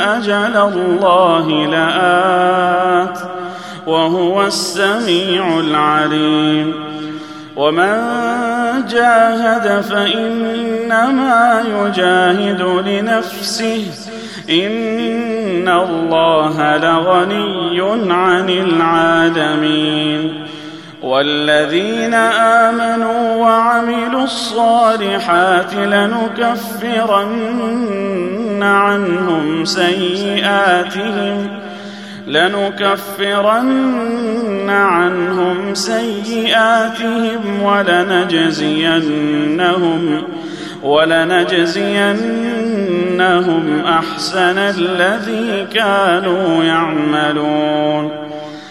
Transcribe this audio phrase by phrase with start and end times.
[0.00, 3.18] أجل الله لآت
[3.86, 6.74] وهو السميع العليم.
[7.56, 7.96] ومن
[8.90, 13.86] جاهد فإنما يجاهد لنفسه.
[14.50, 20.46] إن الله لغني عن العالمين.
[21.02, 27.30] والذين آمنوا وعملوا الصالحات لنكفرن
[28.62, 31.48] عنهم سيئاتهم
[32.26, 33.90] لنكفرن
[34.70, 39.02] عنهم سيئاتهم ولنجزينهم
[40.82, 42.22] ولنجزينهم
[43.86, 48.29] أحسن الذي كانوا يعملون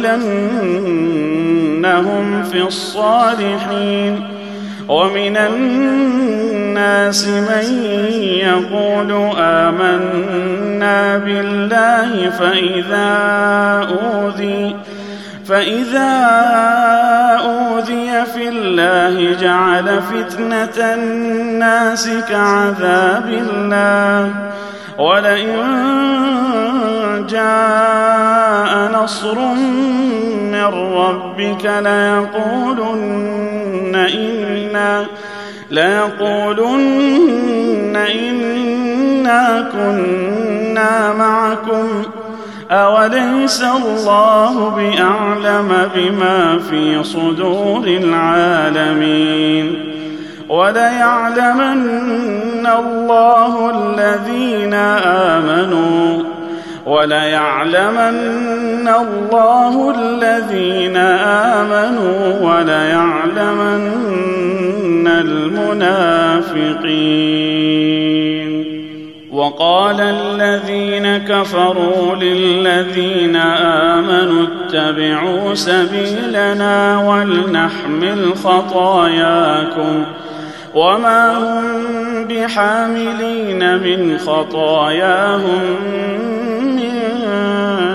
[2.44, 4.24] في الصالحين
[4.90, 7.84] ومن الناس من
[8.22, 13.08] يقول آمنا بالله فإذا
[13.90, 14.76] أوذي
[15.47, 16.11] فإذا
[17.45, 24.31] أوذي في الله جعل فتنة الناس كعذاب الله.
[25.00, 25.56] ولئن
[27.29, 29.39] جاء نصر
[30.51, 33.16] من ربك ليقولن
[33.95, 35.06] إنا
[35.72, 37.16] ليقولن
[37.95, 42.03] إنا كنا معكم
[42.72, 49.76] أوليس الله بأعلم بما في صدور العالمين
[50.50, 54.74] وليعلمن الله الذين
[55.34, 56.24] آمنوا
[56.86, 60.98] وليعلمن الله الذين
[61.58, 63.92] آمنوا وليعلمن
[65.08, 66.56] المنافقين
[69.35, 80.06] وقال الذين كفروا للذين آمنوا اتبعوا سبيلنا ولنحمل خطاياكم
[80.75, 81.63] وما هم
[82.28, 85.62] بحاملين من خطاياهم
[86.75, 86.94] من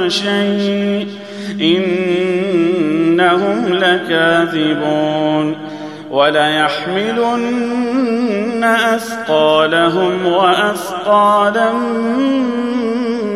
[0.08, 1.08] شيء
[1.60, 5.69] إنهم لكاذبون
[6.10, 7.70] وليحملن
[8.64, 11.72] أثقالهم وأثقالا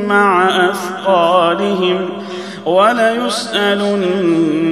[0.07, 2.09] مع أثقالهم
[2.67, 4.15] وليسألن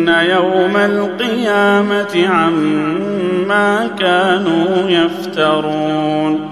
[0.08, 6.51] يوم القيامة عما كانوا يفترون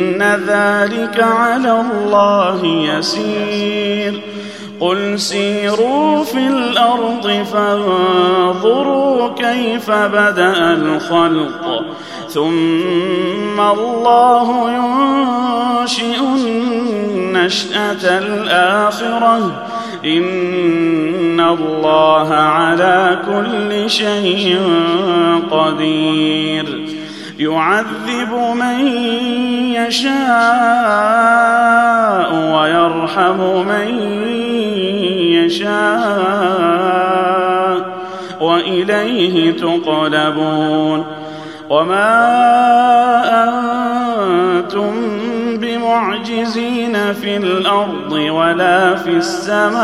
[0.21, 4.21] ان ذلك على الله يسير.
[4.79, 11.85] قل سيروا في الأرض فانظروا كيف بدأ الخلق.
[12.29, 19.65] ثم الله ينشئ النشأة الآخرة.
[20.05, 24.59] إن الله على كل شيء
[25.51, 26.90] قدير.
[27.41, 28.87] يعذب من
[29.73, 30.11] يشاء
[32.53, 33.87] ويرحم من
[35.33, 36.71] يشاء
[38.41, 41.05] وإليه تقلبون
[41.69, 42.13] وما
[43.43, 44.91] أنتم
[45.57, 49.81] بمعجزين في الأرض ولا في السماء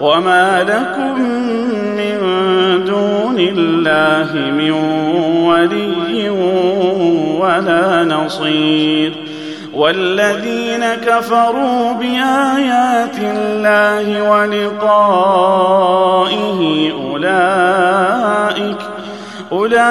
[0.00, 1.20] وما لكم
[1.96, 2.44] من
[3.34, 4.70] دون الله من
[5.46, 6.30] ولي
[7.40, 9.12] ولا نصير.
[9.74, 15.00] والذين كفروا بآيات الله ولقائه
[16.92, 18.78] أولئك
[19.52, 19.84] أولئك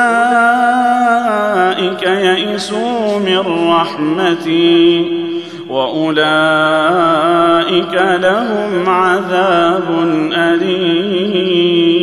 [2.04, 5.24] يئسوا من رحمتي
[5.70, 6.24] وأولئك
[8.22, 9.84] لهم عذاب
[10.34, 12.03] أليم.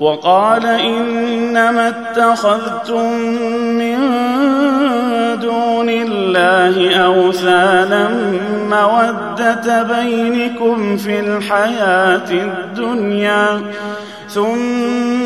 [0.00, 3.12] وقال إنما اتخذتم
[3.78, 3.98] من
[5.40, 8.08] دون الله أوثانا
[8.70, 13.60] مودة بينكم في الحياة الدنيا
[14.28, 15.25] ثم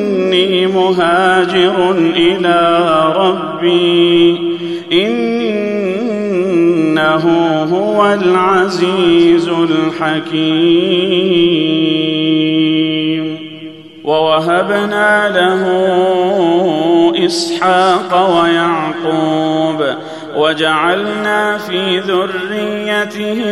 [0.33, 4.37] إني مهاجر إلى ربي.
[4.93, 5.33] إنه
[7.63, 11.11] هو العزيز الحكيم.
[14.03, 15.65] ووهبنا له
[17.25, 19.85] إسحاق ويعقوب
[20.35, 23.51] وجعلنا في ذريته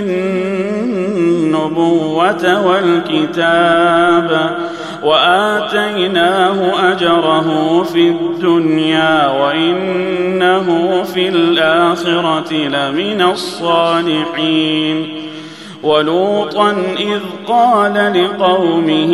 [1.60, 4.58] النبوة والكتاب
[5.04, 10.68] وآتيناه أجره في الدنيا وإنه
[11.04, 15.20] في الآخرة لمن الصالحين
[15.84, 19.14] ولوطا إذ قال لقومه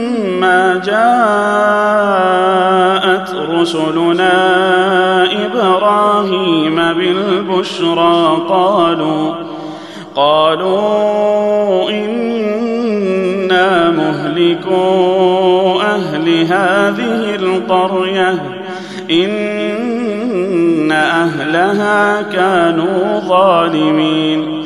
[0.85, 2.21] جاءت
[3.49, 4.33] رسلنا
[5.45, 9.33] إبراهيم بالبشرى قالوا
[10.15, 18.61] قالوا أنا مهلكو أهل هذه القريه
[19.11, 24.65] ان اهلها كانوا ظالمين.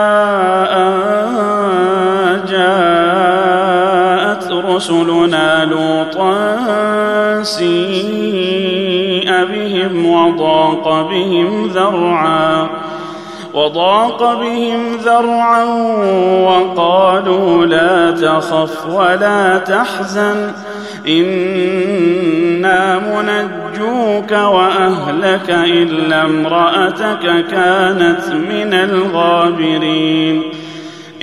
[4.81, 6.57] رسلنا لوطا
[7.43, 12.69] سيء بهم وضاق بهم ذرعا
[13.53, 15.63] وضاق بهم ذرعا
[16.45, 20.51] وقالوا لا تخف ولا تحزن
[21.07, 30.60] إنا منجوك وأهلك إلا امرأتك كانت من الغابرين.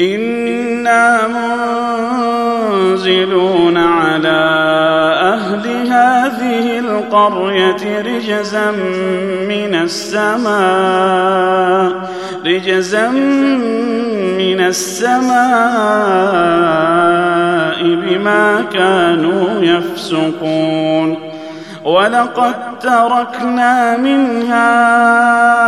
[0.00, 1.26] أنا
[2.78, 4.38] منزلون على
[5.22, 8.70] أهل هذه القريه رجزا
[9.48, 11.28] من السماء
[12.46, 13.08] رجزا
[14.38, 15.38] من السماء
[17.82, 21.18] بما كانوا يفسقون
[21.84, 25.67] ولقد تركنا منها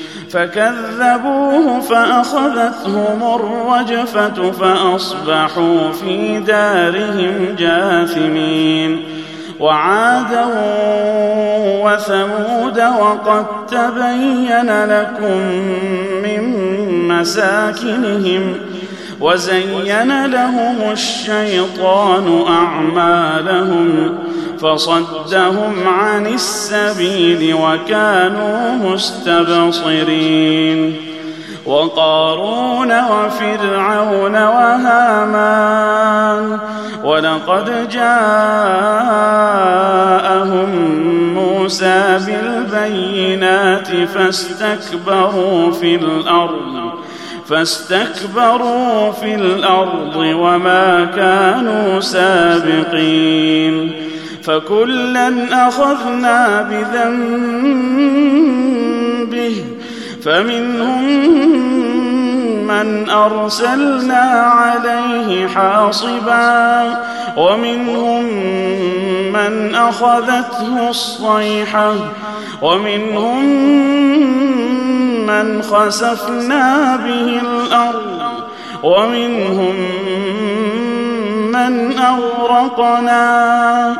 [0.33, 9.21] فكذبوه فأخذتهم الرجفة فأصبحوا في دارهم جاثمين.
[9.59, 10.45] وعادا
[11.83, 15.37] وثمود وقد تبين لكم
[16.23, 16.41] من
[17.07, 18.55] مساكنهم
[19.21, 24.17] وزين لهم الشيطان أعمالهم
[24.59, 30.31] فصدهم عن السبيل وكانوا مستبصرين
[31.65, 35.91] وقارون وفرعون وهامان
[37.03, 38.29] ولقد جاءهم
[41.33, 46.80] موسى بالبينات فاستكبروا في الأرض
[47.51, 53.91] فاستكبروا في الأرض وما كانوا سابقين
[54.43, 57.25] فكلا أخذنا بذنبه
[60.23, 61.05] فمنهم
[62.67, 66.97] من أرسلنا عليه حاصبا
[67.37, 68.23] ومنهم
[69.33, 71.93] من أخذته الصيحة
[72.61, 73.71] ومنهم
[75.31, 78.21] من خسفنا به الأرض
[78.83, 79.75] ومنهم
[81.51, 83.95] من اغرقنا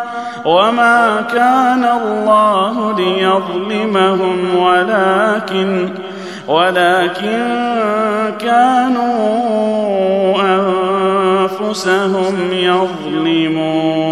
[0.45, 5.89] وما كان الله ليظلمهم ولكن
[6.47, 7.59] ولكن
[8.39, 9.61] كانوا
[11.51, 14.11] انفسهم يظلمون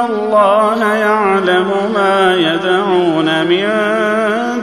[0.00, 3.68] الله يعلم ما يدعون من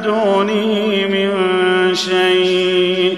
[0.04, 1.32] دونه من
[1.96, 3.18] شيء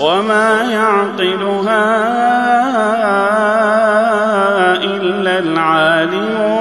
[0.01, 2.13] وما يعقلها
[4.85, 6.51] إلا العالمون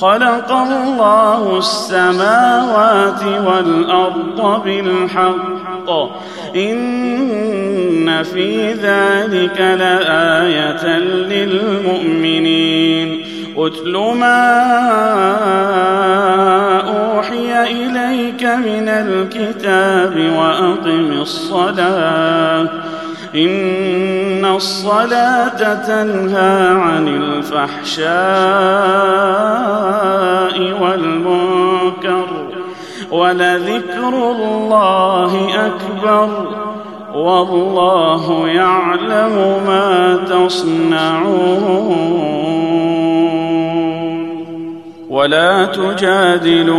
[0.00, 5.90] خلق الله السماوات والأرض بالحق.
[6.56, 13.24] إن في ذلك لآية للمؤمنين.
[13.56, 14.52] اتل ما
[16.80, 22.68] أوحي إليك من الكتاب وأقم الصلاة.
[23.34, 24.15] إن
[24.56, 28.06] الصلاة تنهى عن الفحشاء
[30.82, 32.26] والمنكر
[33.10, 36.48] ولذكر الله أكبر
[37.14, 41.76] والله يعلم ما تصنعون
[45.16, 46.76] ولا تجادلوا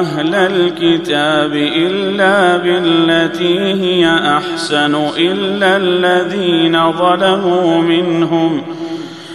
[0.00, 4.06] أهل الكتاب إلا بالتي هي
[4.36, 8.62] أحسن إلا الذين ظلموا منهم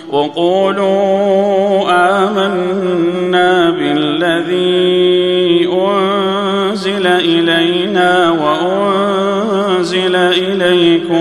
[0.10, 11.21] وقولوا آمنا بالذي أنزل إلينا وأنزل إليكم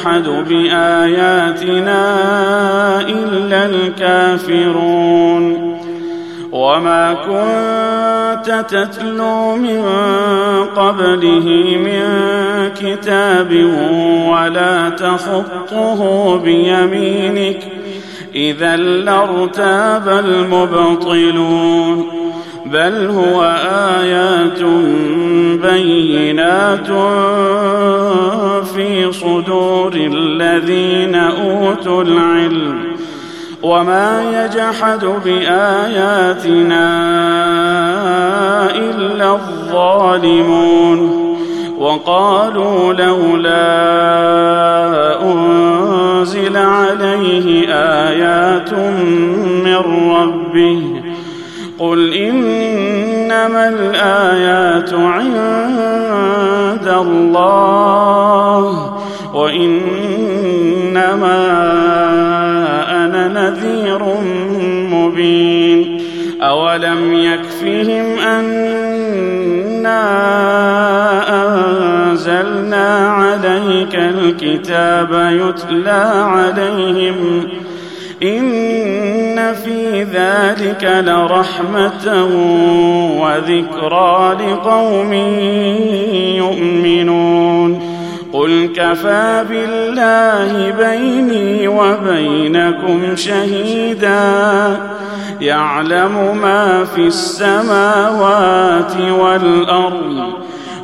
[0.00, 2.02] يجحد بآياتنا
[3.00, 5.70] إلا الكافرون.
[6.52, 9.82] وما كنت تتلو من
[10.76, 11.46] قبله
[11.84, 12.02] من
[12.80, 13.50] كتاب
[14.28, 17.58] ولا تخطه بيمينك.
[18.34, 22.06] إذا لارتاب المبطلون.
[22.66, 23.42] بل هو
[24.00, 24.62] آيات
[25.62, 26.90] بينات.
[28.74, 32.96] في صدور الذين أوتوا العلم
[33.62, 36.90] وما يجحد بآياتنا
[38.70, 41.20] إلا الظالمون
[41.78, 43.62] وقالوا لولا
[45.22, 47.66] أنزل عليه
[48.08, 48.74] آيات
[49.64, 49.76] من
[50.12, 51.02] ربه
[51.78, 58.09] قل إنما الآيات عند الله
[59.50, 61.40] وإنما
[63.04, 64.02] أنا نذير
[64.90, 66.00] مبين.
[66.42, 68.60] أولم يكفهم أنا
[71.46, 77.48] أنزلنا عليك الكتاب يتلى عليهم.
[78.22, 82.24] إن في ذلك لرحمة
[83.20, 85.12] وذكرى لقوم
[86.36, 86.89] يؤمنون.
[88.76, 94.76] كفى بالله بيني وبينكم شهيدا.
[95.40, 100.32] يعلم ما في السماوات والأرض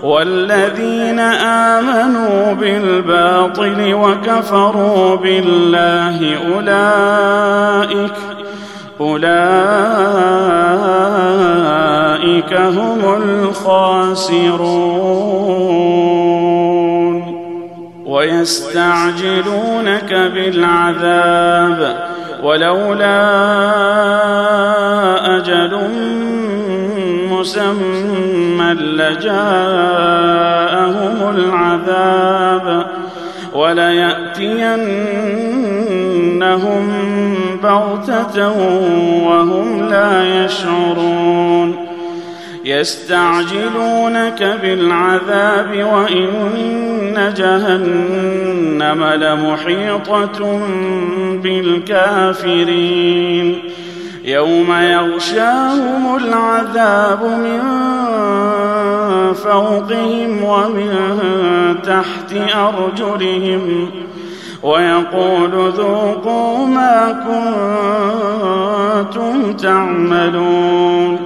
[0.02, 8.12] والذين آمنوا بالباطل وكفروا بالله اولئك
[9.00, 9.26] أولئك
[12.52, 14.66] هم الخاسرون.
[18.26, 22.08] ويستعجلونك بالعذاب
[22.42, 23.26] ولولا
[25.36, 25.78] أجل
[27.30, 29.56] مسمى لجاءهم
[31.36, 32.86] العذاب
[33.54, 34.86] وليأتينهم
[37.62, 38.48] بغتة
[39.26, 41.85] وهم لا يشعرون
[42.66, 50.60] يستعجلونك بالعذاب وإن جهنم لمحيطة
[51.42, 53.46] بالكافرين.
[54.24, 57.62] يوم يغشاهم العذاب من
[59.34, 60.90] فوقهم ومن
[61.82, 63.90] تحت أرجلهم
[64.62, 67.12] ويقول ذوقوا ما
[69.06, 71.25] كنتم تعملون.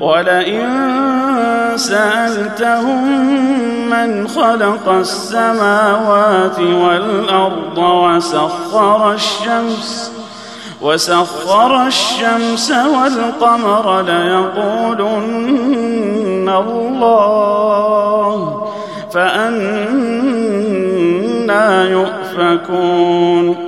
[0.00, 0.68] ولئن
[1.76, 3.08] سألتهم
[3.90, 10.12] من خلق السماوات والأرض وسخر الشمس
[10.82, 15.38] وسخر الشمس والقمر ليقولن
[16.48, 17.88] الله
[19.12, 20.38] فأنا
[21.84, 23.67] يؤفكون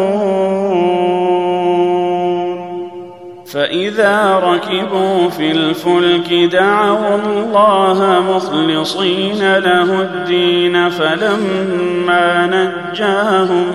[3.54, 13.66] فإذا ركبوا في الفلك دعوا الله مخلصين له الدين فلما نجاهم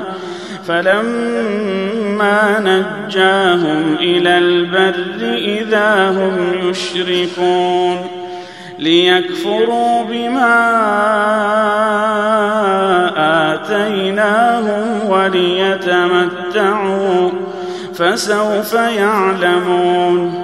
[0.66, 8.07] فلما نجاهم إلى البر إذا هم يشركون
[8.79, 10.55] ليكفروا بما
[13.55, 16.64] آتيناهم وليتمتعوا
[17.94, 20.43] فسوف يعلمون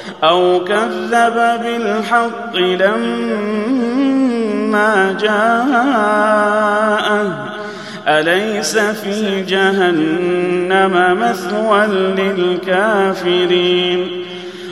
[0.23, 3.91] أو كذب بالحق لما
[5.21, 7.27] جاءه.
[8.07, 11.85] أليس في جهنم مثوى
[12.17, 14.07] للكافرين؟